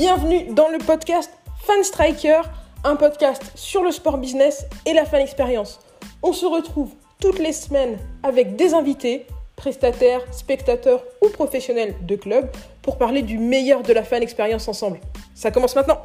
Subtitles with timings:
[0.00, 1.28] Bienvenue dans le podcast
[1.62, 2.42] Fan Striker,
[2.84, 5.80] un podcast sur le sport business et la fan expérience.
[6.22, 9.26] On se retrouve toutes les semaines avec des invités,
[9.56, 12.48] prestataires, spectateurs ou professionnels de club
[12.80, 15.00] pour parler du meilleur de la fan expérience ensemble.
[15.34, 15.98] Ça commence maintenant.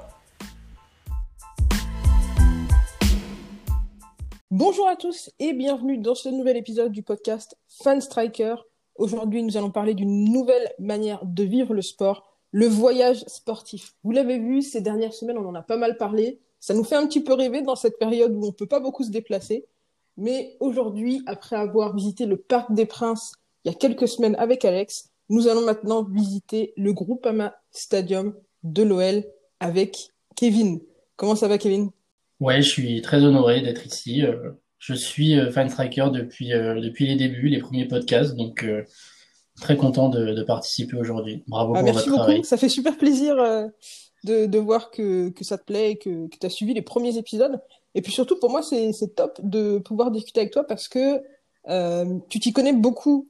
[4.50, 8.56] Bonjour à tous et bienvenue dans ce nouvel épisode du podcast Fan Striker.
[8.96, 13.96] Aujourd'hui, nous allons parler d'une nouvelle manière de vivre le sport, le voyage sportif.
[14.04, 16.40] Vous l'avez vu, ces dernières semaines, on en a pas mal parlé.
[16.60, 18.80] Ça nous fait un petit peu rêver dans cette période où on ne peut pas
[18.80, 19.66] beaucoup se déplacer.
[20.18, 23.34] Mais aujourd'hui, après avoir visité le Parc des Princes
[23.66, 28.84] il y a quelques semaines avec Alex, nous allons maintenant visiter le Groupama Stadium de
[28.84, 29.24] l'OL
[29.60, 30.80] avec Kevin.
[31.16, 31.90] Comment ça va, Kevin?
[32.40, 34.24] Ouais, je suis très honoré d'être ici.
[34.24, 38.66] Euh, je suis euh, fan striker depuis, euh, depuis les débuts, les premiers podcasts, donc
[39.60, 41.44] très content de, participer aujourd'hui.
[41.48, 42.24] Bravo ah, pour merci votre beaucoup.
[42.24, 42.46] travail.
[42.46, 43.36] Ça fait super plaisir
[44.24, 46.82] de, de voir que, que ça te plaît et que, que tu as suivi les
[46.82, 47.62] premiers épisodes.
[47.96, 51.22] Et puis surtout, pour moi, c'est top de pouvoir discuter avec toi parce que
[52.30, 53.28] tu t'y connais beaucoup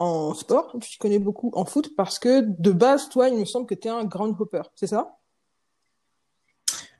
[0.00, 3.44] en sport, tu t'y connais beaucoup en foot parce que de base, toi, il me
[3.44, 5.16] semble que tu es un grand hopper, c'est ça?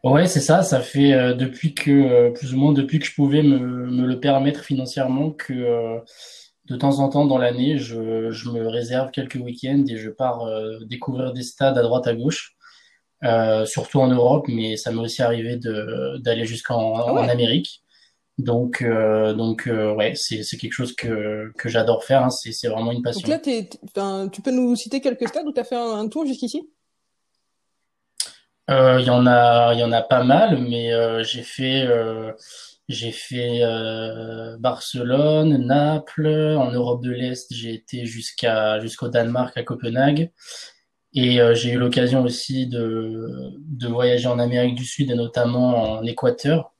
[0.04, 0.62] Ouais, c'est ça.
[0.62, 4.06] Ça fait euh, depuis que, euh, plus ou moins depuis que je pouvais me, me
[4.06, 5.98] le permettre financièrement, que euh,
[6.66, 10.40] de temps en temps dans l'année, je, je me réserve quelques week-ends et je pars
[10.86, 12.56] découvrir des stades à droite à gauche,
[13.66, 17.30] surtout en Europe, mais ça m'est aussi arrivé de d'aller jusqu'en Ah ouais.
[17.30, 17.82] Amérique.
[18.38, 22.24] Donc, donc ouais, c'est c'est quelque chose que que j'adore faire.
[22.24, 22.30] hein.
[22.30, 23.28] C'est c'est vraiment une Donc passion.
[23.28, 25.92] là, t'es- t'es- enfin, tu peux nous citer quelques stades où tu as fait un,
[25.98, 26.62] un tour jusqu'ici?
[28.70, 31.82] Euh, Il y en a, il y en a pas mal, mais euh, j'ai fait,
[31.86, 32.32] euh,
[32.90, 36.56] j'ai fait euh, Barcelone, Naples.
[36.58, 40.30] En Europe de l'Est, j'ai été jusqu'à jusqu'au Danemark, à Copenhague.
[41.14, 45.98] Et euh, j'ai eu l'occasion aussi de, de voyager en Amérique du Sud et notamment
[46.00, 46.72] en Équateur,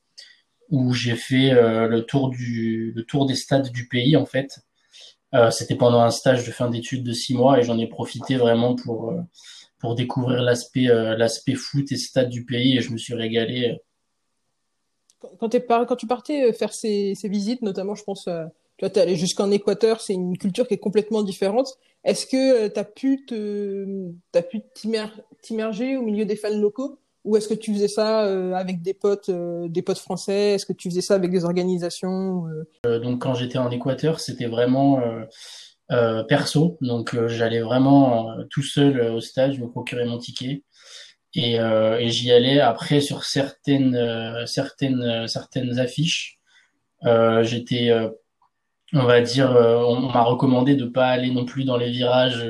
[0.70, 4.60] où j'ai fait euh, le tour du, le tour des stades du pays en fait.
[5.34, 8.36] Euh, c'était pendant un stage de fin d'études de six mois et j'en ai profité
[8.36, 9.20] vraiment pour euh,
[9.78, 13.78] pour découvrir l'aspect euh, l'aspect foot et stade du pays et je me suis régalé.
[15.38, 15.48] Quand,
[15.96, 18.44] tu partais euh, faire ces, visites, notamment, je pense, euh,
[18.76, 21.76] tu vois, t'es allé jusqu'en Équateur, c'est une culture qui est complètement différente.
[22.04, 24.62] Est-ce que tu as pu
[25.42, 26.98] t'immerger au milieu des fans locaux?
[27.24, 30.54] Ou est-ce que tu faisais ça euh, avec des potes, euh, des potes français?
[30.54, 32.46] Est-ce que tu faisais ça avec des organisations?
[32.46, 32.64] euh?
[32.86, 35.24] Euh, donc quand j'étais en Équateur, c'était vraiment euh,
[35.92, 36.78] euh, perso.
[36.80, 40.62] Donc euh, j'allais vraiment euh, tout seul euh, au stade, je me procurais mon ticket
[41.34, 46.38] et, euh, et j'y allais après sur certaines euh, certaines euh, certaines affiches.
[47.42, 47.90] J'étais
[48.92, 52.44] on va dire, on, on m'a recommandé de pas aller non plus dans les virages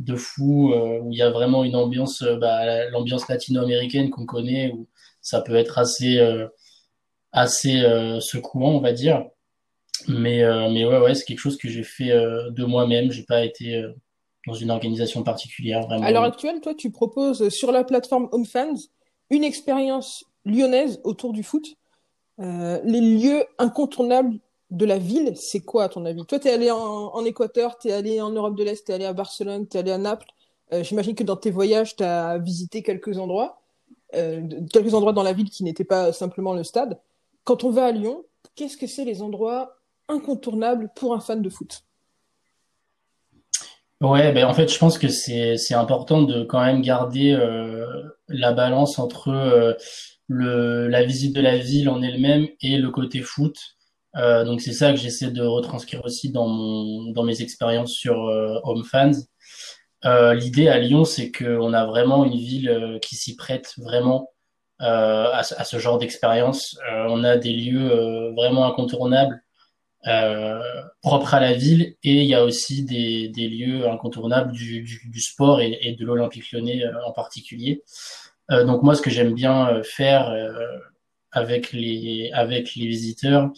[0.00, 4.26] de fou euh, où il y a vraiment une ambiance, bah, la- l'ambiance latino-américaine qu'on
[4.26, 4.88] connaît, où
[5.20, 6.48] ça peut être assez, euh,
[7.32, 7.82] assez
[8.20, 9.24] secouant, on va dire.
[10.08, 13.12] Mais, mais ouais, ouais, c'est quelque chose que j'ai fait de moi-même.
[13.12, 13.84] J'ai pas été
[14.46, 16.22] dans une organisation particulière, À l'heure vraiment.
[16.22, 18.74] actuelle, toi, tu proposes sur la plateforme HomeFans
[19.30, 21.76] une expérience lyonnaise autour du foot.
[22.40, 24.38] Euh, les lieux incontournables
[24.70, 26.24] de la ville, c'est quoi à ton avis?
[26.26, 28.94] Toi, tu es allé en, Équateur, tu es allé en Europe de l'Est, tu es
[28.94, 30.26] allé à Barcelone, tu es allé à Naples.
[30.72, 33.60] Euh, j'imagine que dans tes voyages, tu as visité quelques endroits,
[34.14, 34.42] euh,
[34.72, 36.98] quelques endroits dans la ville qui n'étaient pas simplement le stade.
[37.44, 39.76] Quand on va à Lyon, qu'est-ce que c'est les endroits
[40.08, 41.84] incontournables pour un fan de foot?
[44.02, 47.86] Ouais, ben en fait, je pense que c'est c'est important de quand même garder euh,
[48.28, 49.74] la balance entre euh,
[50.28, 53.56] le la visite de la ville en elle-même et le côté foot.
[54.16, 58.26] Euh, donc c'est ça que j'essaie de retranscrire aussi dans mon dans mes expériences sur
[58.28, 59.12] euh, Home Fans.
[60.04, 64.30] Euh, l'idée à Lyon, c'est qu'on a vraiment une ville euh, qui s'y prête vraiment
[64.80, 66.76] à, à ce genre d'expérience.
[67.08, 69.40] On a des lieux vraiment incontournables
[70.06, 70.60] euh,
[71.00, 75.00] propre à la ville et il y a aussi des, des lieux incontournables du, du,
[75.04, 77.82] du sport et, de l'Olympique Lyonnais euh, en particulier.
[78.50, 80.34] Euh, donc moi, ce que j'aime bien faire
[81.30, 83.50] avec les avec les visiteurs,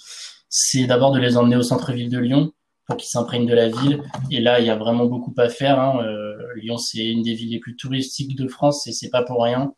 [0.49, 2.52] c'est d'abord de les emmener au centre-ville de Lyon
[2.87, 4.02] pour qu'ils s'imprègnent de la ville.
[4.31, 5.81] Et là, il y a vraiment beaucoup à faire.
[5.81, 6.00] Hein.
[6.05, 9.43] Euh, Lyon, c'est une des villes les plus touristiques de France et c'est pas pour
[9.43, 9.73] rien.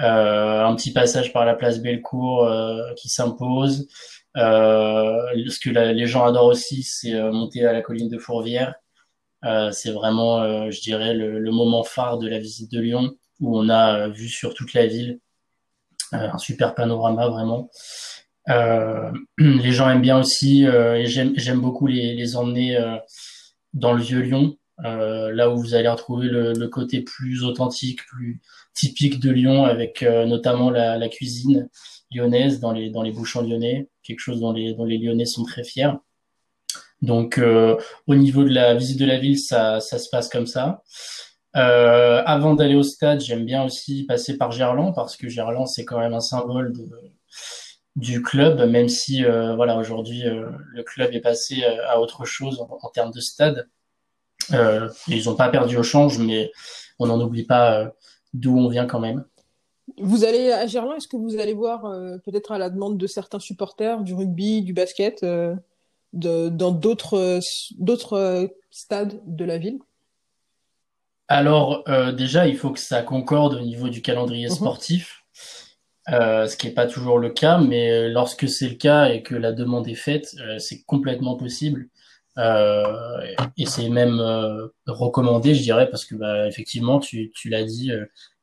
[0.00, 3.86] Euh, un petit passage par la place Bellecour euh, qui s'impose.
[4.36, 8.18] Euh, ce que la- les gens adorent aussi, c'est euh, monter à la colline de
[8.18, 8.74] Fourvière.
[9.44, 13.58] Euh, c'est vraiment, je dirais, le, le moment phare de la visite de Lyon, où
[13.58, 15.20] on a vu sur toute la ville
[16.12, 17.70] un super panorama vraiment.
[18.48, 22.96] Euh, les gens aiment bien aussi, euh, et j'aime beaucoup les, les emmener euh,
[23.72, 28.40] dans le vieux Lyon, là où vous allez retrouver le, côté plus authentique, plus
[28.74, 31.68] typique de Lyon, avec notamment la, la, cuisine
[32.14, 35.44] lyonnaise dans les dans les bouchons lyonnais, quelque chose dont les dont les Lyonnais sont
[35.44, 35.92] très fiers.
[37.02, 37.40] Donc
[38.06, 40.82] au niveau de la visite de la ville, ça ça se passe comme ça.
[41.56, 45.84] Euh, avant d'aller au stade, j'aime bien aussi passer par Gerland parce que Gerland c'est
[45.84, 46.72] quand même un symbole
[47.96, 52.24] du club, même si euh, voilà aujourd'hui euh, le club est passé euh, à autre
[52.24, 53.68] chose en, termes de stade.
[54.50, 56.50] ils n'ont pas perdu au change, mais
[56.98, 57.92] on n'en oublie pas
[58.32, 59.24] d'où on vient quand même.
[59.98, 61.82] Vous allez à Gerland, est-ce que vous allez voir
[62.24, 67.40] peut-être à la demande de certains supporters du rugby, du basket, de, dans d'autres
[67.78, 69.78] d'autres stades de la ville?
[71.28, 74.54] Alors euh, déjà, il faut que ça concorde au niveau du calendrier mhm.
[74.54, 75.24] sportif,
[76.10, 79.22] euh, ce qui n'est pas toujours le cas, mais euh, lorsque c'est le cas et
[79.22, 81.88] que la demande est faite, c'est complètement possible.
[82.36, 84.20] Et c'est même
[84.86, 87.90] recommandé, je dirais, parce que bah, effectivement, tu, tu l'as dit,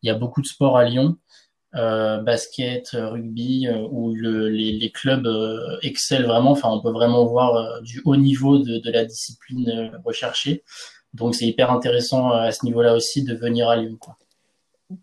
[0.01, 1.17] il y a beaucoup de sports à Lyon,
[1.73, 5.27] basket, rugby, où le, les, les, clubs
[5.81, 6.51] excellent vraiment.
[6.51, 10.63] Enfin, on peut vraiment voir du haut niveau de, de la discipline recherchée.
[11.13, 13.97] Donc c'est hyper intéressant euh, à ce niveau-là aussi de venir à Lyon.
[13.99, 14.17] Quoi.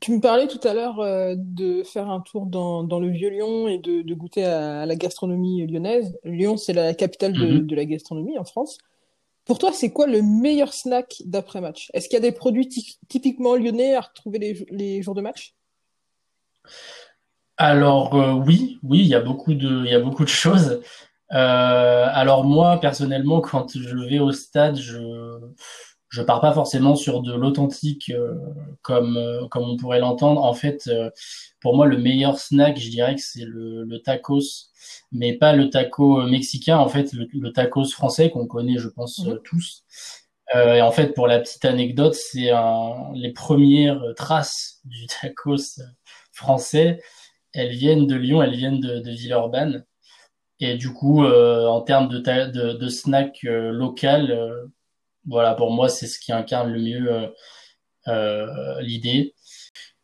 [0.01, 3.31] Tu me parlais tout à l'heure euh, de faire un tour dans, dans le vieux
[3.31, 6.19] Lyon et de, de goûter à, la gastronomie lyonnaise.
[6.25, 7.67] Lyon, c'est la capitale de, mhm.
[7.67, 8.79] de, la gastronomie en France.
[9.45, 12.69] Pour toi, c'est quoi le meilleur snack d'après-match Est-ce qu'il y a des produits
[13.09, 15.55] typiquement lyonnais à retrouver les, les jours de match?
[17.57, 20.81] Alors euh, oui, oui, il y a beaucoup de, il y a beaucoup de choses.
[21.33, 24.99] Euh, alors moi, personnellement, quand je vais au stade, je
[26.09, 28.35] je pars pas forcément sur de l'authentique euh,
[28.83, 30.43] comme euh, comme on pourrait l'entendre.
[30.43, 31.11] En fait, euh,
[31.61, 34.71] pour moi, le meilleur snack, je dirais que c'est le, le, tacos,
[35.13, 36.79] mais pas le taco mexicain.
[36.79, 39.41] En fait, le, tacos français qu'on connaît, je pense mhm.
[39.45, 39.85] tous.
[40.55, 42.51] et en fait, pour la petite anecdote, c'est
[43.15, 45.81] les premières traces du tacos
[46.33, 47.01] français.
[47.53, 49.85] Elles viennent de Lyon, elles viennent de, de Villeurbanne.
[50.61, 54.71] Et du coup, en termes de, de, de snack local,
[55.29, 57.29] voilà, pour moi, c'est ce qui incarne le mieux euh,
[58.09, 59.35] euh, l'idée.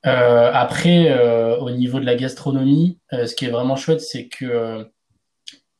[0.06, 4.86] Euh, après, au niveau de la gastronomie, ce qui est vraiment chouette, c'est que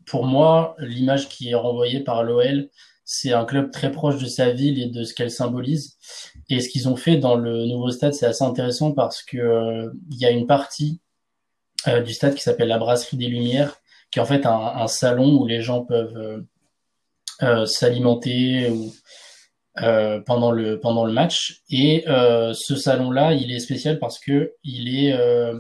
[0.07, 2.71] pour moi, l'image qui est renvoyée par l'OL,
[3.05, 5.99] c'est un club très proche de sa ville et de ce qu'elle symbolise.
[6.49, 10.19] Et ce qu'ils ont fait dans le nouveau stade, c'est assez intéressant parce que il
[10.19, 11.03] y a une partie
[11.87, 13.77] du stade qui s'appelle la Brasserie des Lumières,
[14.11, 16.47] qui est en fait un, salon où les gens peuvent
[17.67, 18.73] s'alimenter
[19.83, 21.63] euh, pendant le pendant le match.
[21.69, 25.59] Et euh, ce salon là il est spécial parce que il est euh,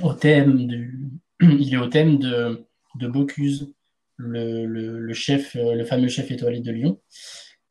[0.00, 2.66] au thème du il est au thème de
[2.96, 3.72] de Bocuse
[4.16, 7.00] le, le, le chef le fameux chef étoilé de Lyon.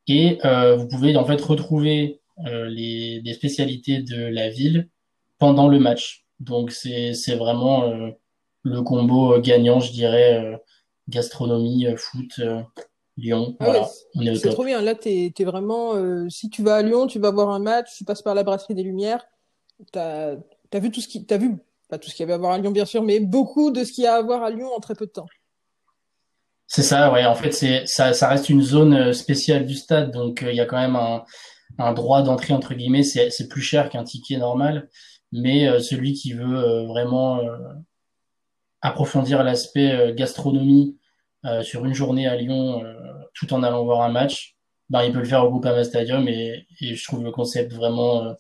[0.08, 0.38] Et
[0.78, 4.88] vous pouvez en fait retrouver les, les spécialités de la ville
[5.40, 6.26] pendant le match.
[6.40, 7.92] Donc c'est c'est vraiment
[8.64, 10.62] le combo gagnant je dirais
[11.10, 12.40] gastronomie foot
[13.18, 13.56] Lyon.
[13.60, 14.82] Ah voilà, C'est trop bien.
[14.82, 15.96] Là, tu es, vraiment.
[15.96, 18.44] Euh, si tu vas à Lyon, tu vas voir un match, tu passes par la
[18.44, 19.26] brasserie des Lumières.
[19.92, 20.38] Tu as,
[20.74, 21.26] vu tout ce qui.
[21.30, 21.56] As vu,
[21.90, 23.84] pas tout ce qu'il y avait à voir à Lyon, bien sûr, mais beaucoup de
[23.84, 25.28] ce qu'il y a à voir à Lyon en très peu de temps.
[26.68, 27.26] C'est ça, ouais.
[27.26, 30.58] En fait, c'est ça, ça reste une zone euh, spéciale du stade, donc euh, il
[30.58, 31.24] y a quand même un,
[31.78, 33.04] un droit d'entrée entre guillemets.
[33.04, 34.90] C'est plus cher qu'un ticket normal,
[35.32, 37.42] mais celui qui veut vraiment
[38.82, 40.96] approfondir l'aspect gastronomie
[41.46, 42.94] euh, sur une journée à Lyon euh,
[43.34, 44.56] tout en allant voir un match,
[44.90, 48.34] ben, il peut le faire au Groupama Stadium et, je trouve le concept vraiment euh,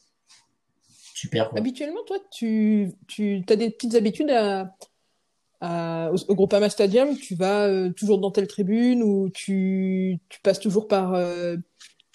[1.13, 1.51] super.
[1.55, 7.15] Habituellement, toi, tu, tu as des petites habitudes à, au, Groupama Stadium?
[7.17, 11.19] Tu vas toujours dans telle tribune ou tu, passes toujours par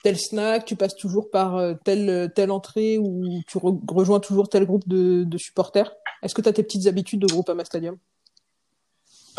[0.02, 5.24] tel snack, tu passes toujours par telle, entrée ou tu rejoins toujours tel groupe de,
[5.24, 5.92] de supporters?
[6.22, 7.96] Est-ce que tu as tes petites habitudes au Groupama Stadium?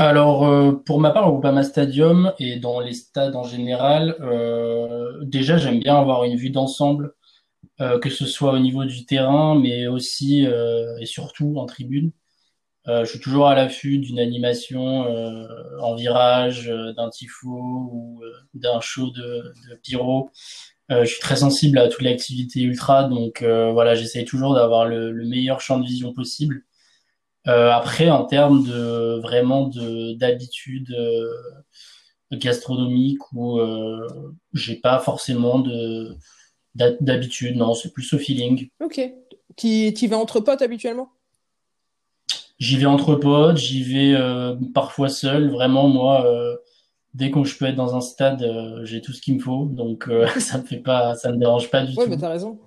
[0.01, 5.20] Alors, euh, pour ma part, au Groupama Stadium et dans les stades en général, euh,
[5.22, 7.13] déjà, j'aime bien avoir une vue d'ensemble,
[7.81, 10.48] euh, que ce soit au niveau du terrain, mais aussi
[11.00, 12.12] et surtout en tribune.
[12.88, 15.05] je suis toujours à l'affût d'une animation
[15.81, 16.67] en virage,
[16.98, 18.22] d'un tifo ou
[18.55, 19.53] d'un show de,
[19.84, 20.31] pyro.
[20.89, 25.62] je suis très sensible à toute l'activité ultra, donc voilà, j'essaye toujours d'avoir le meilleur
[25.62, 26.63] champ de vision possible.
[27.48, 31.28] Euh, après, en termes de vraiment de d'habitude euh,
[32.32, 36.16] gastronomique où euh, j'ai pas forcément de
[36.76, 38.70] d'habitude, non, c'est plus au feeling.
[38.82, 39.02] Ok.
[39.58, 41.10] Tu y vas entre potes habituellement?
[42.60, 45.50] J'y vais entre potes, j'y vais euh, parfois seul.
[45.50, 46.26] Vraiment, moi,
[47.14, 48.46] dès que je peux être dans un stade,
[48.84, 50.08] j'ai tout ce qu'il me faut, donc
[50.40, 52.10] ça me fait pas, ça me dérange pas du ouais, tout.
[52.10, 52.60] mais t'as raison,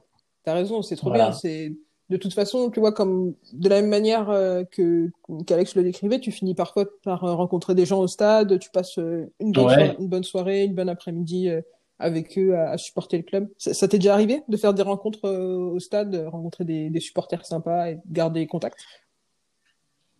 [0.43, 1.33] t'as raison, c'est trop bien.
[1.33, 1.73] C'est
[2.11, 4.26] de toute façon, tu vois, comme de la même manière
[4.70, 5.11] que
[5.46, 9.52] qu'Alex le décrivait, tu finis parfois par rencontrer des gens au stade, tu passes une
[9.52, 11.49] bonne, soirée, une bonne soirée, une bonne après-midi
[11.99, 13.49] avec eux à, supporter le club.
[13.56, 17.88] Ça, t'est déjà arrivé de faire des rencontres au stade, rencontrer des, des supporters sympas
[17.88, 18.78] et garder contact?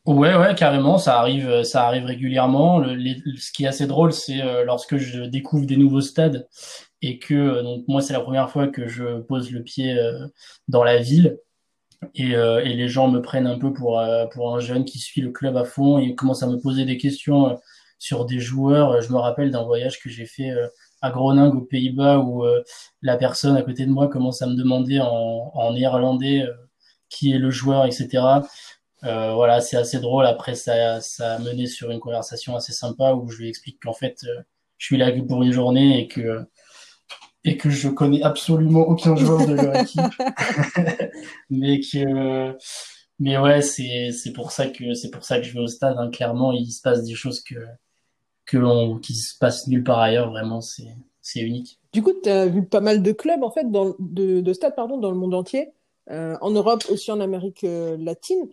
[0.07, 2.79] Ouais, ouais, carrément, ça arrive, ça arrive régulièrement.
[2.79, 6.47] Le, ce qui est assez drôle, c'est euh, lorsque je découvre des nouveaux stades
[7.01, 10.27] et que euh, donc moi c'est la première fois que je pose le pied euh,
[10.69, 11.39] dans la ville
[12.15, 15.31] et, et, les gens me prennent un peu pour pour un jeune qui suit le
[15.31, 17.59] club à fond et commencent à me poser des questions
[17.99, 19.01] sur des joueurs.
[19.01, 20.51] Je me rappelle d'un voyage que j'ai fait
[21.03, 22.45] à Groningue aux Pays-Bas où
[23.03, 26.47] la personne à côté de moi commence à me demander en, en néerlandais
[27.09, 28.43] qui est le joueur, etc.
[29.05, 30.27] Euh, voilà, c'est assez drôle.
[30.27, 33.93] Après, ça, ça a mené sur une conversation assez sympa où je lui explique qu'en
[33.93, 34.43] fait, euh,
[34.79, 36.47] je suis là pour une journée et que
[37.45, 40.03] et que je connais absolument aucun joueur de leur équipe,
[41.51, 42.57] mais que
[43.21, 45.97] mais ouais, c'est c'est pour ça que c'est pour ça que je vais au stade.
[45.99, 46.11] Hein.
[46.11, 47.55] Clairement, il se passe des choses que
[48.47, 50.31] que l'on qui se passent nulle part ailleurs.
[50.31, 51.79] Vraiment, c'est c'est unique.
[51.93, 54.75] Du coup, tu as vu pas mal de clubs en fait dans de, de stades
[54.75, 55.71] pardon dans le monde entier,
[56.11, 58.49] euh, en Europe aussi en Amérique euh, latine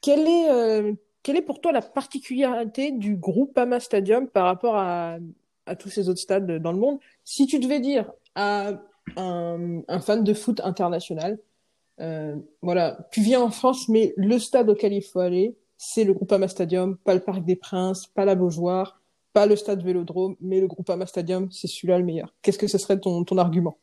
[0.00, 0.92] quelle est, euh,
[1.22, 5.18] quelle est pour toi la particularité du Groupama Stadium par rapport à,
[5.66, 8.72] à tous ces autres stades dans le monde Si tu devais dire à
[9.16, 11.38] un, fan de foot international,
[12.00, 16.14] euh, voilà, tu viens en France, mais le stade auquel il faut aller, c'est le
[16.14, 19.00] Groupama Stadium, pas le Parc des Princes, pas la Beaujoire,
[19.32, 22.34] pas le stade Vélodrome, mais le Groupama Stadium, c'est celui-là le meilleur.
[22.42, 23.78] Qu'est-ce que ce serait ton, argument?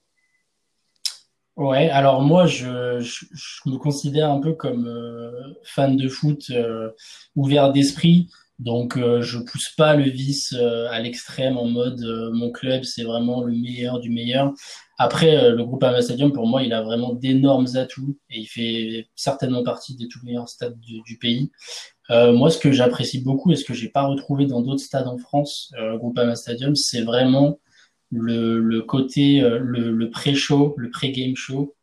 [1.57, 5.31] Ouais, alors moi, je, je, me considère un peu comme euh,
[5.63, 6.89] fan de foot euh,
[7.35, 8.29] ouvert d'esprit.
[8.61, 12.01] Donc, euh, je pousse pas le vice à l'extrême en mode
[12.33, 14.53] mon club, c'est vraiment le meilleur du meilleur.
[14.97, 19.63] Après, le groupe Stadium, pour moi, il a vraiment d'énormes atouts et il fait certainement
[19.63, 21.51] partie des tout meilleurs stades du, du pays.
[22.09, 25.17] moi, ce que j'apprécie beaucoup et ce que j'ai pas retrouvé dans d'autres stades en
[25.17, 27.59] France, euh, Groupama Stadium, c'est vraiment
[28.11, 31.75] le, le côté, euh, le, le pré-show, le pré-game show,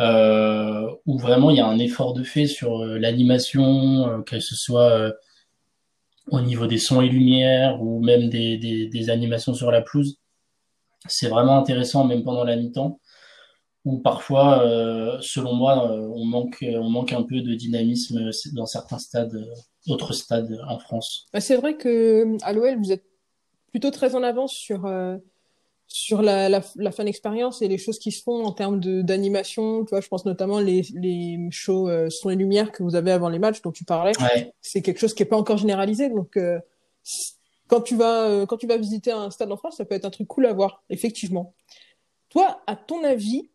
[0.00, 4.38] euh, où vraiment il y a un effort de fait sur euh, l'animation, euh, que
[4.40, 5.12] ce soit
[6.30, 10.18] au niveau des sons et lumières ou même des, des, des animations sur la pelouse.
[11.06, 13.00] C'est vraiment intéressant, même pendant la mi-temps,
[13.84, 18.98] où parfois, euh, selon moi, on, manque, on manque un peu de dynamisme dans certains
[18.98, 19.38] stades,
[19.86, 21.26] autres stades en France.
[21.32, 23.04] Bah, c'est vrai que à l'OL, vous êtes
[23.70, 24.86] plutôt très en avance sur,
[25.88, 29.84] sur la, la, la fan expérience et les choses qui se font en termes d'animation.
[29.84, 33.10] Tu vois, je pense notamment les, les shows euh, son et lumière que vous avez
[33.10, 34.12] avant les matchs dont tu parlais.
[34.60, 36.10] C'est quelque chose qui est pas encore généralisé.
[36.10, 36.60] Donc, euh,
[37.68, 40.04] quand tu vas euh, quand tu vas visiter un stade en France, ça peut être
[40.04, 41.54] un truc cool à voir, effectivement.
[42.28, 43.48] Toi, à ton avis,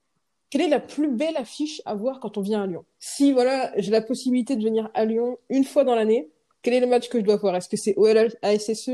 [0.49, 2.83] quelle est la plus belle affiche à voir quand on vient à Lyon?
[2.97, 6.31] Si voilà, j'ai la possibilité de venir à Lyon une fois dans l'année,
[6.63, 7.55] quel est le match que je dois voir?
[7.55, 8.89] Est-ce que c'est OL ASSE,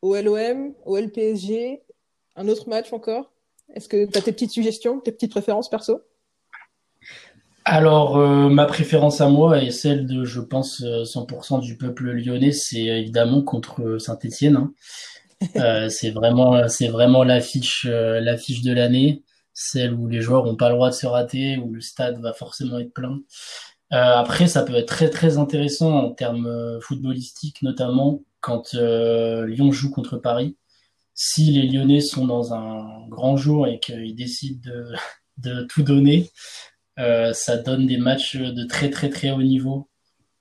[0.00, 1.82] OLOM, OL PSG
[2.36, 3.32] un autre match encore?
[3.74, 6.02] Est-ce que tu as tes petites suggestions, tes petites préférences perso?
[7.64, 12.10] Alors, euh, ma préférence à moi et celle de, je pense, 100% euh, du peuple
[12.10, 14.56] lyonnais, c'est évidemment contre Saint-Étienne.
[14.56, 14.72] Hein.
[15.56, 19.22] euh, c'est vraiment, c'est vraiment l'affiche, euh, l'affiche de l'année,
[19.54, 22.34] celle où les joueurs ont pas le droit de se rater, où le stade va
[22.34, 23.20] forcément être plein.
[23.90, 30.18] après, ça peut être très très intéressant en termes footballistiques, notamment quand Lyon joue contre
[30.18, 30.56] Paris
[31.14, 34.92] si les Lyonnais sont dans un grand jour et qu'ils décident de,
[35.38, 36.30] de, tout donner,
[36.98, 39.88] euh, ça donne des matchs de très très très haut niveau.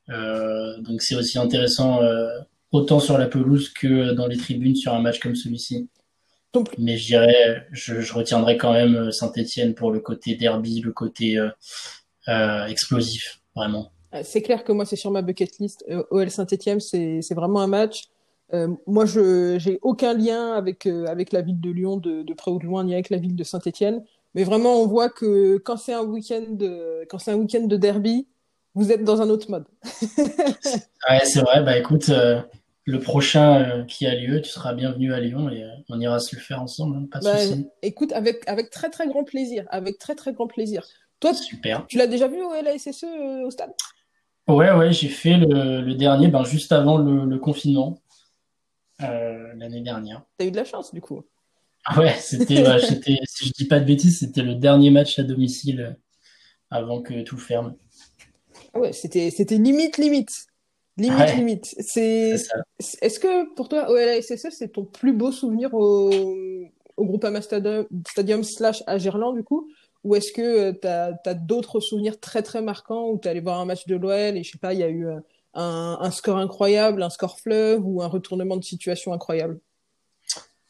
[0.10, 2.28] Euh, donc c'est aussi intéressant euh,
[2.72, 5.90] autant sur la pelouse que dans les tribunes sur un match comme celui-ci.
[6.78, 11.40] Mais je dirais, je, je retiendrai quand même Saint-Etienne pour le côté derby, le côté
[12.68, 13.92] explosif, vraiment.
[14.22, 15.84] C'est clair que moi, c'est sur ma bucket list.
[16.12, 18.04] OL Saint-Etienne, c'est vraiment un match
[18.54, 22.34] euh, moi, je j'ai aucun lien avec euh, avec la ville de Lyon de, de
[22.34, 24.04] près ou de loin, ni avec la ville de Saint-Étienne.
[24.36, 27.78] Mais vraiment, on voit que quand c'est un week-end de, quand c'est un week-end de
[27.78, 28.28] derby,
[28.76, 29.66] vous êtes dans un autre mode.
[30.18, 31.64] ouais, c'est vrai.
[31.64, 32.42] Bah écoute, euh,
[32.86, 36.42] le prochain qui a lieu, tu seras bienvenu à Lyon et on ira se le
[36.42, 37.68] faire ensemble, hein, pas de bah, souci.
[37.82, 40.86] Écoute, avec avec très très grand plaisir, avec très très grand plaisir.
[41.20, 41.86] Toi, Super.
[41.88, 43.06] tu l'as déjà vu au LASSE
[43.46, 43.72] au stade?
[44.48, 47.98] Ouais, ouais, j'ai fait le, le dernier, ben juste avant le, le confinement.
[49.04, 50.24] Euh, l'année dernière.
[50.38, 51.24] T'as eu de la chance du coup.
[51.98, 52.64] Ouais, c'était,
[53.26, 55.98] si je dis pas de bêtises, c'était le dernier match à domicile
[56.70, 57.76] avant que tout ferme.
[58.74, 60.48] Ah ouais, c'était, c'était limite, limite.
[60.98, 61.76] Limite, limite.
[61.80, 62.36] C'est,
[63.02, 66.12] est-ce que pour toi, OLASSE, c'est ton plus beau souvenir au,
[66.98, 69.70] au Groupama Stadium, Stadium slash à Gerland, du coup?
[70.04, 73.66] Ou est-ce que tu as, d'autres souvenirs très, très marquants où tu allé voir un
[73.66, 75.08] match de l'OL et je sais pas, il y a eu
[75.54, 79.60] un, score incroyable, un score fleuve ou un retournement de situation incroyable?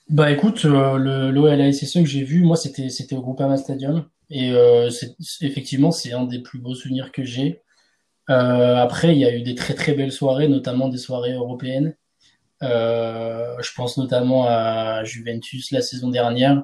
[0.10, 4.90] Bah écoute, euh, le l'OLASSE que j'ai vu, moi c'était au Groupama Stadium et euh,
[5.42, 7.62] effectivement c'est un des plus beaux souvenirs que j'ai.
[8.30, 11.96] Euh, après, il y a eu des très très belles soirées, notamment des soirées européennes.
[12.64, 16.64] Euh, je pense notamment à Juventus la saison dernière,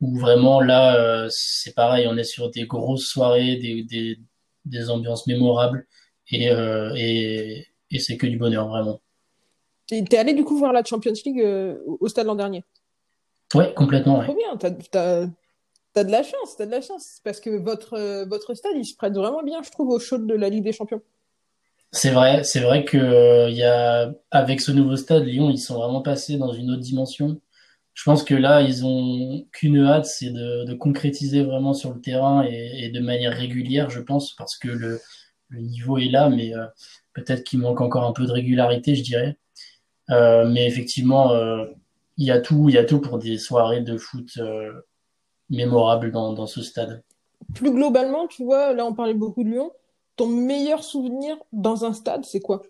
[0.00, 4.18] où vraiment là, c'est pareil, on est sur des grosses soirées, des, des,
[4.64, 5.86] des ambiances mémorables,
[6.30, 9.00] et, euh, et, et c'est que du bonheur, vraiment.
[9.86, 11.44] T'es allé du coup voir la Champions League
[11.86, 12.64] au stade l'an dernier?
[13.54, 14.18] Ouais, complètement.
[14.18, 14.24] Ouais.
[14.24, 15.26] Trop bien, t'as
[15.96, 18.84] T'as de la chance, t'as de la chance, parce que votre, euh, votre stade, il
[18.84, 21.00] se prête vraiment bien, je trouve, au show de la Ligue des Champions.
[21.90, 25.76] C'est vrai, c'est vrai que euh, y a, avec ce nouveau stade, Lyon, ils sont
[25.76, 27.40] vraiment passés dans une autre dimension.
[27.94, 32.00] Je pense que là, ils ont qu'une hâte, c'est de, de, concrétiser vraiment sur le
[32.02, 35.00] terrain et, et, de manière régulière, je pense, parce que le,
[35.48, 36.66] le niveau est là, mais euh,
[37.14, 39.36] peut-être qu'il manque encore un peu de régularité, je dirais.
[40.10, 41.32] Euh, mais effectivement,
[42.16, 44.38] il y a tout, il y a tout pour des soirées de foot
[45.50, 47.02] mémorable dans, dans ce stade
[47.54, 49.72] Plus globalement, tu vois, là on parlait beaucoup de Lyon.
[50.16, 52.62] Ton meilleur souvenir dans un stade, c'est quoi?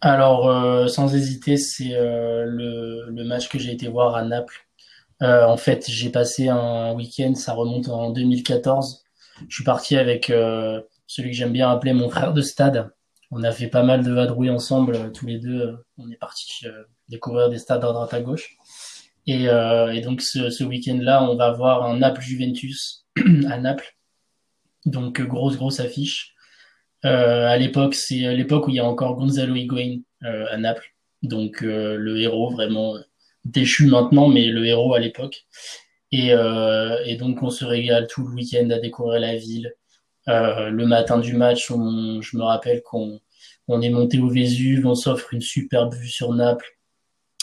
[0.00, 4.66] Alors, euh, sans hésiter, c'est euh, le, le, match que j'ai été voir à Naples.
[5.22, 9.04] Euh, en fait, j'ai passé un week-end, ça remonte en 2014.
[9.48, 12.90] Je suis parti avec euh, celui que j'aime bien appeler mon frère de stade.
[13.30, 15.76] On a fait pas mal de vadrouilles ensemble, tous les deux.
[15.98, 16.66] On est parti
[17.08, 18.56] découvrir des stades à droite à gauche.
[19.26, 23.06] Et, euh, donc ce, week-end-là, on va voir un Naples-Juventus
[23.48, 23.96] à Naples.
[24.86, 26.34] Donc grosse grosse affiche.
[27.04, 30.94] Euh, à l'époque, c'est l'époque où il y a encore Gonzalo Higuain euh, à Naples.
[31.22, 32.96] Donc euh, le héros vraiment
[33.44, 35.46] déchu maintenant, mais le héros à l'époque.
[36.12, 39.74] Et, euh, et, donc on se régale tout le week-end à découvrir la ville.
[40.28, 43.20] Euh, le matin du match, je me rappelle qu'on
[43.68, 46.78] on est monté au Vésuve, on s'offre une superbe vue sur Naples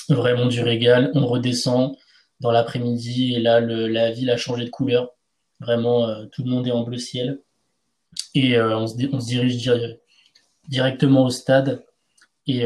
[0.10, 1.12] vraiment du régal.
[1.16, 1.96] On redescend
[2.40, 5.12] dans l'après-midi et là, la ville a changé de couleur.
[5.60, 7.42] Vraiment, euh, tout le monde est en bleu ciel.
[8.36, 9.70] Et on, se, dirige
[10.68, 11.86] directement au stade.
[12.48, 12.64] Et,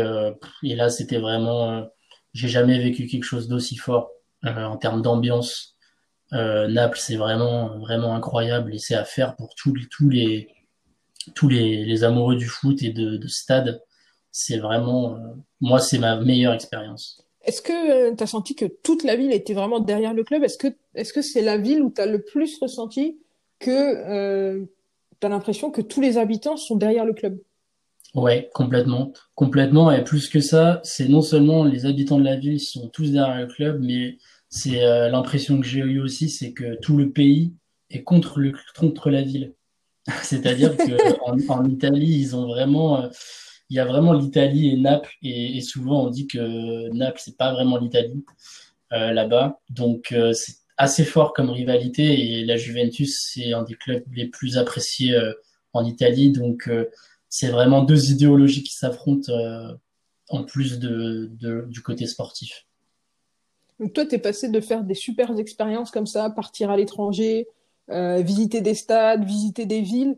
[0.64, 1.90] et là, c'était vraiment...
[2.34, 4.12] J'ai jamais vécu quelque chose d'aussi fort
[4.44, 5.78] en termes d'ambiance.
[6.32, 10.50] Naples, c'est vraiment, vraiment incroyable et c'est à faire pour tous, tous les
[11.36, 13.82] tous les, les amoureux du foot et de, de stade.
[14.32, 15.18] C'est vraiment...
[15.60, 17.28] moi, c'est ma meilleure expérience.
[17.44, 20.44] Est-ce que euh, tu as senti que toute la ville était vraiment derrière le club?
[20.44, 23.18] Est-ce que est-ce que c'est la ville où tu as le plus ressenti
[23.60, 24.66] que euh,
[25.20, 27.40] tu as l'impression que tous les habitants sont derrière le club?
[28.14, 29.14] Ouais, complètement.
[29.36, 29.92] Complètement.
[29.92, 33.38] Et plus que ça, c'est non seulement les habitants de la ville sont tous derrière
[33.38, 34.18] le club, mais
[34.52, 37.56] c'est euh, l'impression que j'ai eu aussi, c'est que tout le pays
[37.90, 39.56] est contre, le, contre la ville.
[40.22, 43.04] C'est-à-dire qu'en en, Italie, ils ont vraiment...
[43.04, 43.10] Euh,
[43.72, 47.38] il y a vraiment l'Italie et Naples, et, et, souvent on dit que Naples c'est
[47.38, 48.26] pas vraiment l'Italie
[48.92, 53.76] euh, là-bas, donc euh, c'est assez fort comme rivalité et la Juventus c'est un des
[53.76, 55.32] clubs les plus appréciés euh,
[55.74, 56.86] en Italie, donc euh,
[57.30, 59.74] c'est vraiment deux idéologies qui s'affrontent euh,
[60.30, 62.66] en plus de, de, du côté sportif.
[63.82, 67.48] Donc toi, tu es passé de faire des super expériences comme ça, partir à l'étranger,
[67.90, 70.16] visiter des stades, visiter des villes,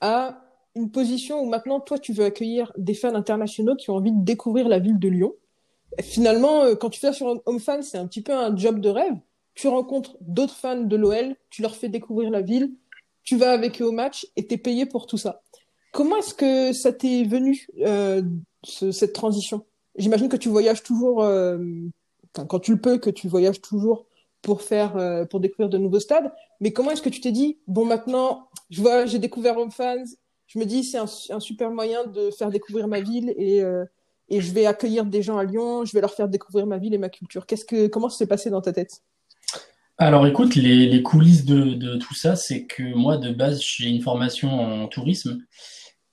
[0.00, 4.12] à une position où maintenant, toi, tu veux accueillir des fans internationaux qui ont envie
[4.12, 5.34] de découvrir la ville de Lyon.
[6.00, 8.88] finalement, euh, quand tu fais sur Home Fan, c'est un petit peu un job de
[8.88, 9.14] rêve.
[9.54, 12.72] Tu rencontres d'autres fans de l'OL, tu leur fais découvrir la ville,
[13.24, 15.42] tu vas avec eux au match et tu es payé pour tout ça.
[15.92, 18.22] Comment est-ce que ça t'est venu, euh,
[18.62, 19.64] ce, cette transition?
[19.96, 21.58] J'imagine que tu voyages toujours, euh,
[22.32, 24.06] quand tu le peux, que tu voyages toujours
[24.42, 26.32] pour faire, euh, pour découvrir de nouveaux stades.
[26.60, 30.04] Mais comment est-ce que tu t'es dit, bon, maintenant, je vois, j'ai découvert Home Fans,
[30.46, 33.84] je me dis c'est un, super moyen de faire découvrir ma ville et, euh,
[34.28, 36.94] et je vais accueillir des gens à Lyon, je vais leur faire découvrir ma ville
[36.94, 37.46] et ma culture.
[37.46, 39.02] Qu'est-ce que comment ça s'est passé dans ta tête?
[39.98, 44.00] Alors écoute, les, coulisses de, de, tout ça, c'est que moi de base j'ai une
[44.00, 45.44] formation en tourisme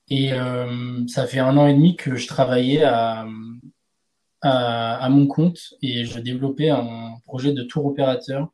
[0.10, 3.26] et euh, ça fait un an et demi que je travaillais à,
[4.48, 8.54] à, mon compte et je développais un projet de tour opérateur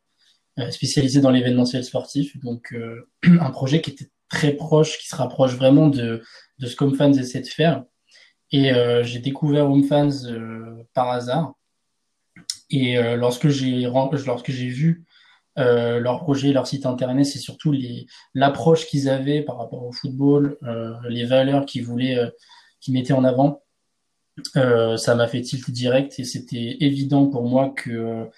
[0.59, 5.15] euh, spécialisé dans l'événementiel sportif, donc euh, un projet qui était très proche, qui se
[5.15, 6.23] rapproche vraiment de,
[6.59, 7.83] de ce qu'HomeFans essaie de faire.
[8.51, 11.53] Et euh, j'ai découvert HomeFans euh, par hasard.
[12.69, 15.05] Et euh, lorsque j'ai lorsque j'ai vu
[15.57, 17.73] euh, leur projet, leur site internet, c'est surtout
[18.33, 20.57] l'approche qu'ils avaient par rapport au football,
[21.09, 22.17] les valeurs qu'ils voulaient
[22.79, 23.61] qui mettait en avant.
[24.55, 28.29] Euh, ça m'a fait tilt direct et c'était évident pour moi que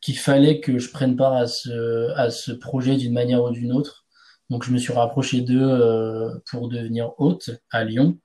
[0.00, 3.72] qu'il fallait que je prenne part à ce à ce projet d'une manière ou d'une
[3.72, 4.06] autre.
[4.50, 8.18] Donc je me suis rapproché d'eux euh, pour devenir hôte à Lyon.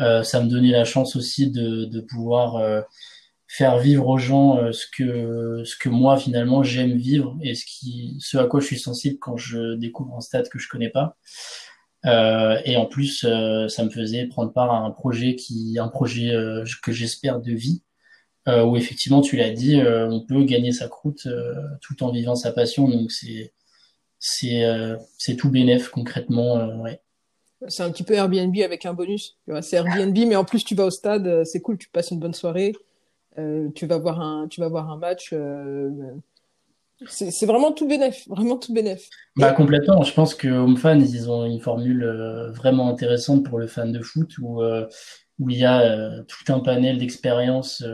[0.00, 2.82] Euh, ça me donnait la chance aussi de, de pouvoir euh,
[3.48, 7.64] faire vivre aux gens euh, ce que ce que moi finalement j'aime vivre et ce
[7.66, 10.90] qui ce à quoi je suis sensible quand je découvre un stade que je connais
[10.90, 11.16] pas.
[12.06, 15.88] Euh, et en plus, euh, ça me faisait prendre part à un projet qui, un
[15.88, 17.82] projet euh, que j'espère de vie,
[18.46, 21.28] où effectivement, tu l'as dit, on peut gagner sa croûte
[21.82, 22.88] tout en vivant sa passion.
[22.88, 23.52] Donc c'est
[24.18, 24.66] c'est
[25.18, 26.82] c'est tout bénéf concrètement.
[27.66, 29.36] C'est un petit peu Airbnb avec un bonus.
[29.60, 32.32] C'est Airbnb, mais en plus tu vas au stade, c'est cool, tu passes une bonne
[32.32, 32.72] soirée,
[33.36, 35.34] tu vas voir un tu vas voir un match
[37.06, 39.08] c'est vraiment tout bénef, vraiment tout bénef.
[39.36, 40.02] Bah complètement.
[40.02, 44.02] Je pense que HomeFans, ils ont une formule euh, vraiment intéressante pour le fan de
[44.02, 44.86] foot où euh,
[45.38, 47.84] où il y a euh, tout un panel d'expériences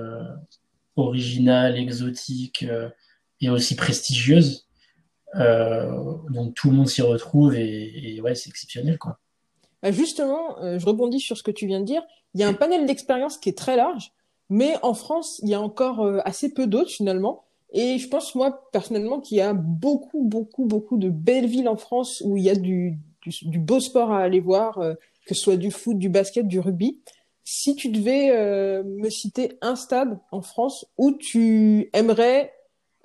[0.96, 2.64] originales, exotiques
[3.40, 4.66] et aussi prestigieuses.
[5.34, 9.18] donc tout le monde s'y retrouve et, et ouais, c'est exceptionnel quoi.
[9.82, 12.02] Bah justement, je rebondis sur ce que tu viens de dire.
[12.32, 14.12] Il y a un panel d'expériences qui est très large,
[14.48, 17.43] mais en France, il y a encore assez peu d'autres finalement.
[17.76, 21.76] Et je pense, moi, personnellement, qu'il y a beaucoup, beaucoup, beaucoup de belles villes en
[21.76, 23.00] France où il y a du,
[23.42, 24.94] beau sport à aller voir, euh,
[25.26, 27.00] que ce soit du foot, du basket, du rugby.
[27.42, 32.54] Si tu devais euh, me citer un stade en France où tu aimerais,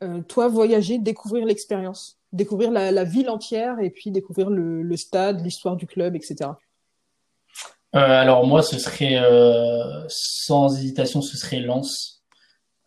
[0.04, 5.44] euh, toi, voyager, découvrir l'expérience, découvrir la, ville entière et puis découvrir le, le stade,
[5.44, 6.52] l'histoire du club, etc.
[7.92, 9.20] alors moi, ce serait,
[10.10, 12.19] sans hésitation, ce serait Lens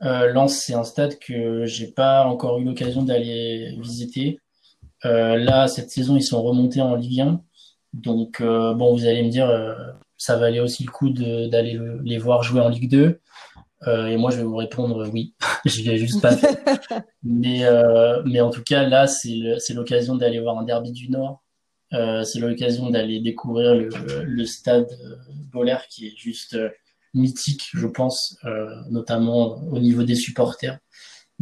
[0.02, 4.40] Lens, c'est un stade que j'ai pas encore eu l'occasion d'aller visiter.
[5.04, 7.40] Euh, là, cette saison, ils sont remontés en Ligue 1.
[7.92, 9.74] Donc, euh, bon, vous allez me dire, euh,
[10.16, 13.20] ça valait aussi le coup d'aller les voir jouer en Ligue 2.
[13.88, 15.34] Euh, et moi, je vais vous répondre oui,
[15.64, 16.36] je vais juste pas
[17.24, 17.64] mais,
[18.24, 21.42] mais en tout cas, là, c'est l'occasion d'aller voir un derby du Nord.
[21.90, 23.88] c'est l'occasion d'aller découvrir le,
[24.22, 24.88] le stade
[25.52, 26.56] Boller qui est juste
[27.14, 30.78] mythique, je pense, euh, notamment au niveau des supporters.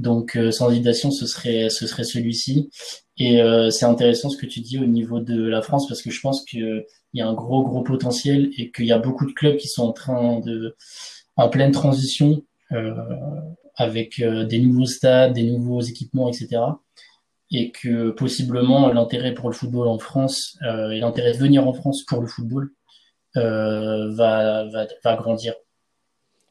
[0.00, 2.70] Donc euh, sans hésitation, ce serait ce serait celui-ci.
[3.18, 6.11] Et euh, c'est intéressant ce que tu dis au niveau de la France parce que
[6.11, 9.33] je pense qu'il y a un gros gros potentiel et qu'il y a beaucoup de
[9.33, 10.76] clubs qui sont en train de
[11.37, 12.94] en pleine transition euh,
[13.76, 16.62] avec des nouveaux stades, des nouveaux équipements, etc.
[17.50, 22.04] Et que possiblement l'intérêt pour le football en France et l'intérêt de venir en France
[22.04, 22.70] pour le football
[23.37, 24.64] euh, va,
[25.05, 25.55] va, grandir.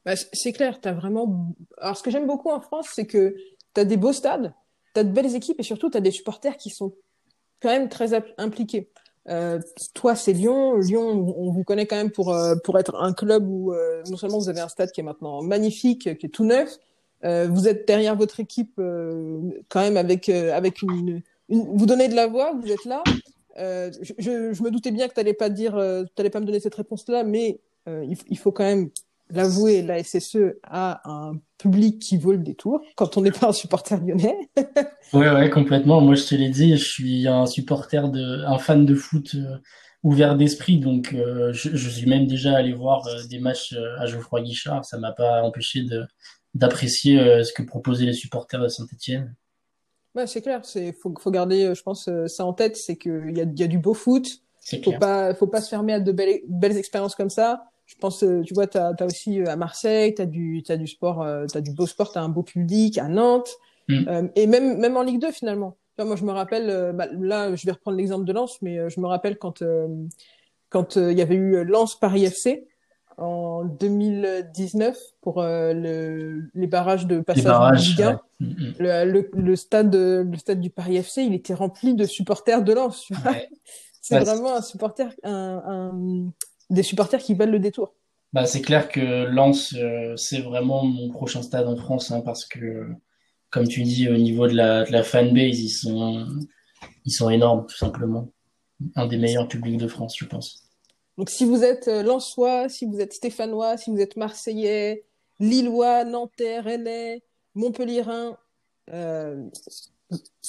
[0.05, 1.53] Bah, c'est clair, tu as vraiment.
[1.77, 3.35] Alors, ce que j'aime beaucoup en France, c'est que
[3.73, 4.53] tu as des beaux stades,
[4.93, 6.93] tu as de belles équipes et surtout, tu as des supporters qui sont
[7.61, 8.89] quand même très impliqués.
[9.27, 9.59] Euh,
[9.93, 10.77] toi, c'est Lyon.
[10.77, 13.73] Lyon, on vous connaît quand même pour, euh, pour être un club où
[14.09, 16.77] non seulement vous avez un stade qui est maintenant magnifique, qui est tout neuf,
[17.21, 22.53] vous êtes derrière votre équipe quand même avec, avec une, Vous donnez de la voix,
[22.53, 23.03] vous êtes là.
[23.59, 27.23] Euh, je, me doutais bien que tu n'allais pas euh, pas me donner cette réponse-là,
[27.23, 28.89] mais euh, il, faut quand même
[29.29, 33.53] l'avouer, la SSE a un public qui vaut le détour quand on n'est pas un
[33.53, 34.37] supporter lyonnais.
[35.13, 35.99] ouais, ouais, complètement.
[35.99, 39.35] Moi, je te l'ai dit, je suis un supporter de, un fan de foot
[40.03, 41.13] ouvert d'esprit, donc
[41.51, 44.85] je, suis même déjà allé voir des matchs à Geoffroy Guichard.
[44.85, 46.05] Ça m'a pas empêché de
[46.55, 49.35] d'apprécier ce que proposaient les supporters de Saint-Etienne.
[50.19, 50.59] Ouais, c'est clair.
[50.63, 53.45] C'est faut, faut garder, euh, je pense, euh, ça en tête, c'est qu'il y a,
[53.45, 54.27] y a du beau foot.
[54.83, 57.63] Faut pas, faut pas se fermer à de belles, belles expériences comme ça.
[57.85, 61.25] Je pense, euh, tu vois, t'as as aussi à Marseille, t'as du, t'as du sport,
[61.51, 63.49] t'as du beau sport, t'as un beau public à Nantes,
[63.87, 64.27] mm.
[64.35, 65.77] et même, même en Ligue 2 finalement.
[65.97, 69.07] moi, je me rappelle, bah, là, je vais reprendre l'exemple de Lens, mais je me
[69.07, 69.63] rappelle quand,
[70.69, 72.67] quand il y avait eu Lens Paris FC
[73.19, 78.21] en 2019 pour euh, le, les barrages de passage barrages, Ligue 1.
[78.39, 78.73] Mm, mm.
[78.79, 82.73] Le, le, le, stade, le stade du Paris FC, il était rempli de supporters de
[82.73, 83.09] Lens.
[83.25, 83.49] Ouais.
[84.01, 86.31] c'est vraiment un supporter, un, un,
[86.69, 87.93] des supporters qui valent le détour.
[88.31, 92.45] Bah, c'est clair que Lens, euh, c'est vraiment mon prochain stade en France, hein, parce
[92.45, 92.87] que,
[93.49, 96.27] comme tu dis, au niveau de la, de la fanbase, ils sont,
[97.05, 98.29] ils sont énormes, tout simplement.
[98.95, 100.68] Un des meilleurs publics de France, je pense.
[101.19, 105.03] Donc, si vous êtes euh, Lensois, si vous êtes Stéphanois, si vous êtes Marseillais,
[105.41, 107.23] Lillois, Nantais, Rennais,
[107.55, 108.37] Montpellierin,
[108.93, 109.43] euh,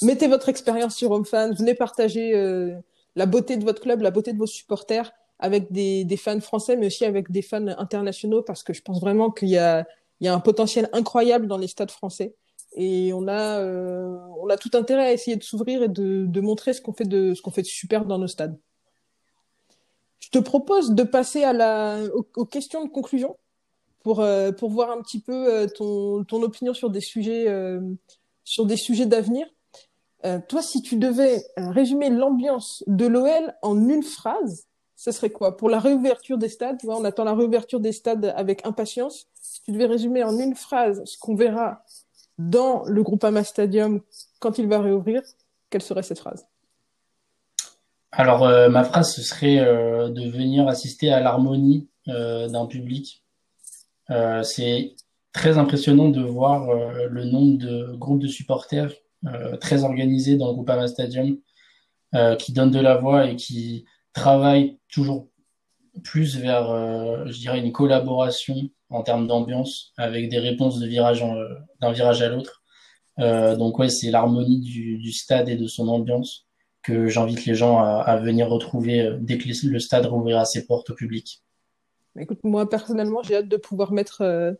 [0.01, 2.73] mettez votre expérience sur HomeFans, venez partager euh,
[3.17, 6.77] la beauté de votre club, la beauté de vos supporters avec des, des, fans français,
[6.77, 9.85] mais aussi avec des fans internationaux, parce que je pense vraiment qu'il y a,
[10.21, 12.33] il y a un potentiel incroyable dans les stades français.
[12.77, 16.39] Et on a, euh, on a tout intérêt à essayer de s'ouvrir et de, de
[16.39, 18.57] montrer ce qu'on fait de, ce qu'on fait de super dans nos stades
[20.29, 23.37] te propose de passer à la, aux, questions de conclusion
[24.03, 24.23] pour,
[24.57, 27.47] pour voir un petit peu ton, ton opinion sur des sujets,
[28.43, 29.47] sur des sujets d'avenir.
[30.47, 34.67] toi, si tu devais résumer l'ambiance de l'OL en une phrase,
[35.01, 35.57] ce serait quoi?
[35.57, 39.27] Pour la réouverture des stades, on attend la réouverture des stades avec impatience.
[39.41, 41.83] Si tu devais résumer en une phrase ce qu'on verra
[42.37, 44.01] dans le Groupama Stadium
[44.39, 45.23] quand il va réouvrir,
[45.71, 46.45] quelle serait cette phrase?
[48.11, 53.23] Alors, euh, ma phrase, ce serait euh, de venir assister à l'harmonie euh, d'un public.
[54.43, 54.95] c'est
[55.31, 56.67] très impressionnant de voir
[57.09, 58.91] le nombre de groupes de supporters
[59.61, 61.37] très organisés dans le Groupama Stadium
[62.37, 65.29] qui donnent de la voix et qui travaille toujours
[66.03, 66.67] plus vers,
[67.27, 68.57] je dirais, une collaboration
[68.89, 71.23] en termes d'ambiance avec des réponses de virage
[71.79, 72.61] d'un virage à l'autre.
[73.17, 76.50] Donc ouais, c'est l'harmonie du, stade et de son ambiance
[76.83, 80.89] que j'invite les gens à, à, venir retrouver dès que le stade rouvrira ses portes
[80.89, 81.43] au public.
[82.19, 84.57] Écoute, moi personnellement, j'ai hâte de pouvoir mettre,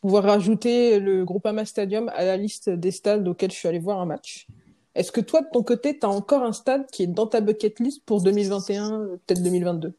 [0.00, 4.00] pouvoir rajouter le Groupama Stadium à la liste des stades auxquels je suis allé voir
[4.00, 4.46] un match.
[4.94, 7.40] Est-ce que toi, de ton côté, tu as encore un stade qui est dans ta
[7.40, 9.94] bucket list pour 2021, peut-être 2022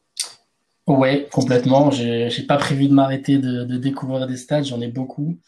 [0.86, 1.90] Ouais, complètement.
[1.90, 5.38] J'ai pas prévu de m'arrêter de, découvrir des stades, j'en ai beaucoup.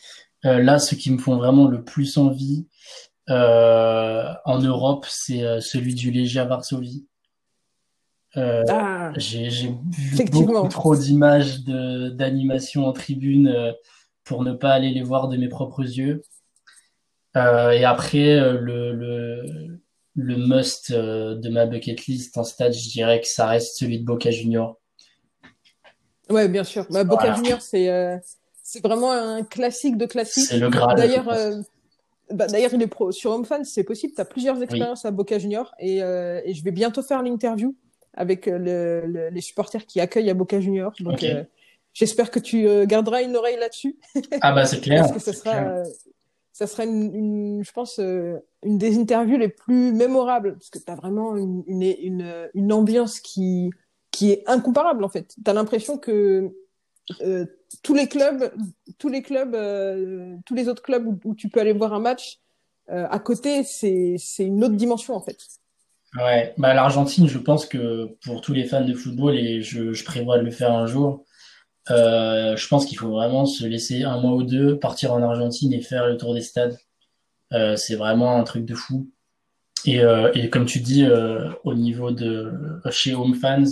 [0.45, 5.61] Euh, là, ceux qui me font vraiment le plus envie euh, en Europe, c'est euh,
[5.61, 7.07] celui du Légia Varsovie.
[8.35, 13.75] Ah, j'ai vu beaucoup trop d'images d'animation en tribune
[14.25, 16.23] pour ne pas aller les voir de mes propres yeux.
[17.37, 19.81] Euh, et après, euh, le, le,
[20.15, 24.01] le must euh, de ma bucket list en stade, je dirais que ça reste celui
[24.01, 24.79] de Boca Junior.
[26.31, 26.87] Ouais, bien sûr.
[26.91, 28.21] Bah, Boca Junior, c'est
[28.63, 30.47] c'est vraiment un classique de classique.
[30.49, 30.97] C'est le Graal.
[30.97, 31.29] D'ailleurs,
[32.31, 34.15] bah, d'ailleurs, il est pro sur HomeFans, c'est possible.
[34.15, 37.75] Tu as plusieurs expériences à Boca Junior et, et, je vais bientôt faire l'interview
[38.15, 40.93] avec le, les supporters qui accueillent à Boca Junior.
[41.01, 41.25] Donc,
[41.95, 43.97] j'espère que tu garderas une oreille là-dessus.
[44.41, 45.03] Ah bah c'est clair.
[45.03, 45.85] Parce que ce sera,
[46.57, 50.91] ça serait une, je pense euh, une des interviews les plus mémorables parce que tu
[50.91, 53.69] as vraiment une, une, une, ambiance qui
[54.11, 55.35] qui est incomparable en fait.
[55.45, 56.57] Tu as l'impression que
[57.21, 57.47] euh,
[57.83, 58.53] tous les clubs
[58.99, 62.41] tous les clubs euh, tous les autres clubs où, tu peux aller voir un match
[62.89, 65.39] à côté c'est une autre dimension en fait.
[66.17, 70.39] Ouais, bah l'Argentine, je pense que pour tous les fans de football et je, prévois
[70.39, 71.25] de le faire un jour,
[71.91, 75.73] euh, je pense qu'il faut vraiment se laisser un mois ou deux, partir en Argentine
[75.73, 76.79] et faire le tour des stades.
[77.53, 79.11] Euh, c'est vraiment un truc de fou.
[79.85, 82.53] Et, euh, comme tu dis, euh, au niveau de
[82.91, 83.65] chez Home Fans,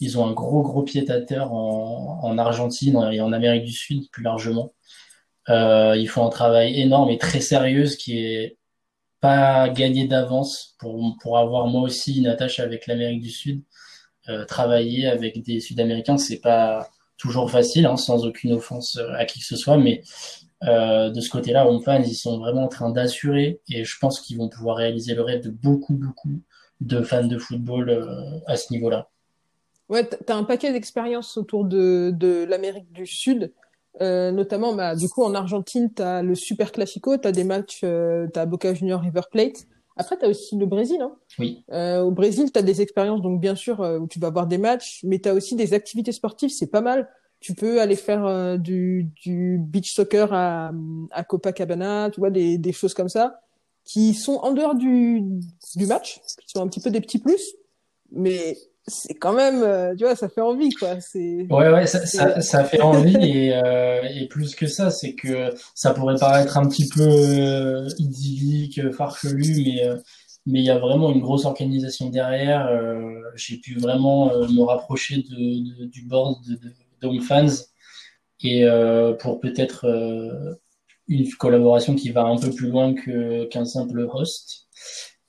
[0.00, 3.72] ils ont un gros gros pied à terre en, en Argentine et en Amérique du
[3.72, 4.72] Sud plus largement.
[5.48, 8.58] Euh, ils font un travail énorme et très sérieux, qui est
[9.20, 13.62] pas gagné d'avance pour, pour avoir moi aussi une attache avec l'Amérique du Sud.
[14.28, 19.24] Euh, travailler avec des Sud-Américains, c'est pas toujours facile, hein, sans aucune offense euh, à
[19.24, 20.02] qui que ce soit, mais
[20.64, 24.38] euh, de ce côté-là, fans ils sont vraiment en train d'assurer et je pense qu'ils
[24.38, 26.40] vont pouvoir réaliser le rêve de beaucoup, beaucoup
[26.80, 29.10] de fans de football euh, à ce niveau-là.
[29.88, 33.52] Ouais, tu as un paquet d'expériences autour de, de l'Amérique du Sud,
[34.00, 37.44] euh, notamment bah, du coup en Argentine, tu as le Super Classico, tu as des
[37.44, 39.66] matchs, euh, tu as Boca Junior River Plate.
[39.96, 41.00] Après, tu as aussi le Brésil.
[41.00, 41.16] Hein.
[41.38, 41.64] Oui.
[41.72, 44.46] Euh, au Brésil, tu as des expériences, donc bien sûr, euh, où tu vas voir
[44.46, 47.08] des matchs, mais tu as aussi des activités sportives, c'est pas mal.
[47.40, 50.72] Tu peux aller faire euh, du, du beach soccer à,
[51.12, 53.40] à Copacabana, tu vois, des, des choses comme ça,
[53.84, 55.22] qui sont en dehors du,
[55.76, 57.54] du match, qui sont un petit peu des petits plus,
[58.10, 58.56] mais
[58.88, 61.00] c'est quand même, euh, tu vois, ça fait envie, quoi.
[61.00, 61.46] C'est.
[61.50, 65.50] Ouais, ouais, ça, ça, ça fait envie et, euh, et plus que ça, c'est que
[65.74, 69.96] ça pourrait paraître un petit peu euh, idyllique, farfelu, mais euh,
[70.48, 72.68] mais il y a vraiment une grosse organisation derrière.
[73.34, 77.64] J'ai pu vraiment me rapprocher de, de, du board de, de Fans
[78.44, 78.64] et
[79.18, 79.86] pour peut-être
[81.08, 84.68] une collaboration qui va un peu plus loin que qu'un simple host.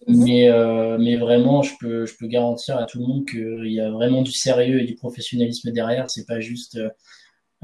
[0.08, 0.24] Mhm.
[0.24, 3.82] Mais, euh, mais vraiment, je peux, je peux garantir à tout le monde qu'il y
[3.82, 6.10] a vraiment du sérieux et du professionnalisme derrière.
[6.10, 6.90] C'est pas juste euh,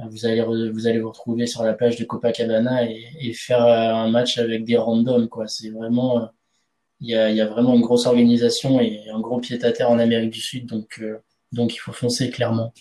[0.10, 4.10] vous allez vous allez vous retrouver sur la plage de Copacabana et, et faire un
[4.10, 5.48] match avec des randoms quoi.
[5.48, 6.26] C'est vraiment euh,
[7.00, 9.72] il y a, il y a vraiment une grosse organisation et un gros pied à
[9.72, 11.18] terre en Amérique du Sud donc euh,
[11.52, 12.74] donc il faut foncer clairement.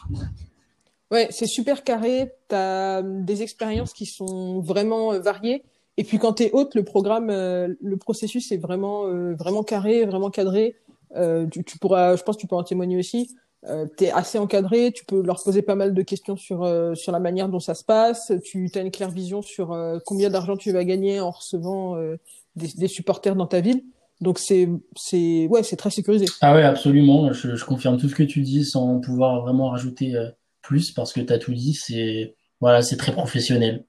[1.11, 2.33] Ouais, c'est super carré.
[2.48, 5.62] Tu as des expériences qui sont vraiment variées.
[5.96, 9.62] Et puis quand tu es hôte, le programme, euh, le processus est vraiment, euh, vraiment
[9.62, 10.76] carré, vraiment cadré.
[11.16, 13.37] Euh, tu, tu, pourras, je pense que tu peux en témoigner aussi.
[13.68, 17.12] Euh, tu es assez encadré, tu peux leur poser pas mal de questions sur, sur
[17.12, 18.33] la manière dont ça se passe.
[18.44, 19.76] Tu as une claire vision sur
[20.07, 21.96] combien d'argent tu vas gagner en recevant
[22.57, 23.85] des, des, supporters dans ta ville.
[24.22, 26.26] Donc c'est c'est ouais, c'est très sécurisé.
[26.40, 27.33] Ah ouais, absolument.
[27.33, 30.31] Je, je, confirme tout ce que tu dis sans pouvoir vraiment rajouter euh,
[30.62, 31.74] plus parce que tu as tout dit.
[31.74, 33.85] C'est voilà, c'est très professionnel.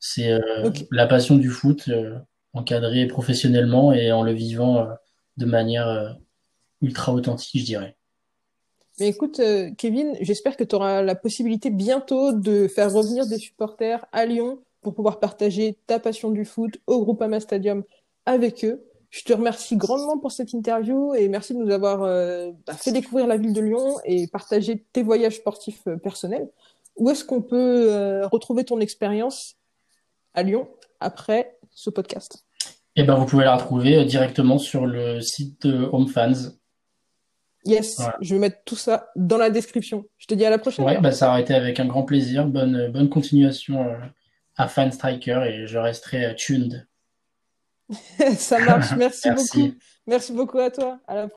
[0.00, 2.18] C'est euh, la passion du foot euh,
[2.52, 4.88] encadrée professionnellement et en le vivant
[5.36, 6.16] de manière
[6.82, 7.96] ultra authentique, je dirais.
[8.98, 9.40] Mais écoute,
[9.78, 14.58] Kevin, j'espère que tu auras la possibilité bientôt de faire revenir des supporters à Lyon
[14.82, 17.84] pour pouvoir partager ta passion du foot au Groupama Stadium
[18.26, 18.82] avec eux.
[19.10, 22.92] Je te remercie grandement pour cette interview et merci de nous avoir euh, bah, fait
[22.92, 26.48] découvrir la ville de Lyon et partager tes voyages sportifs euh, personnels.
[26.96, 29.56] Où est-ce qu'on peut euh, retrouver ton expérience
[30.34, 30.68] à Lyon
[31.00, 32.44] après ce podcast
[32.96, 36.52] Eh ben, vous pouvez la retrouver directement sur le site Home Fans.
[37.64, 40.06] Yes, je vais mettre tout ça dans la description.
[40.16, 40.84] Je te dis à la prochaine.
[40.84, 42.46] Ouais, bah, ça aurait été avec un grand plaisir.
[42.46, 43.94] Bonne, bonne continuation
[44.56, 46.86] à Fan Striker et je resterai tuned.
[48.36, 49.74] Ça marche, merci, beaucoup.
[50.06, 50.98] Merci beaucoup à toi.
[51.06, 51.28] À la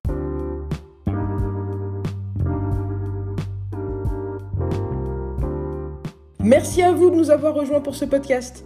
[6.40, 8.66] Merci à vous de nous avoir rejoints pour ce podcast.